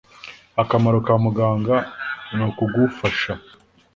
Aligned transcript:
akamaro 0.61 0.97
ka 1.07 1.15
muganga 1.23 1.75
n'ukugufasha 2.35 3.33